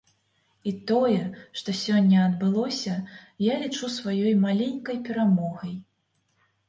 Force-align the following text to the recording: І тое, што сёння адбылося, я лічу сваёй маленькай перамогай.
І 0.69 0.71
тое, 0.91 1.17
што 1.59 1.75
сёння 1.81 2.23
адбылося, 2.29 2.95
я 3.53 3.59
лічу 3.65 3.93
сваёй 3.99 4.33
маленькай 4.47 4.97
перамогай. 5.09 5.73